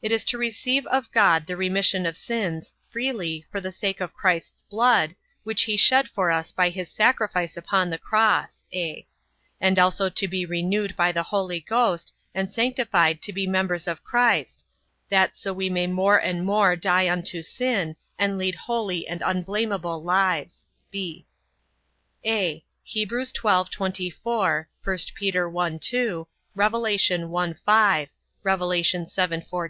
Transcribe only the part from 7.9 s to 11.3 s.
the cross; (a) and also to be renewed by the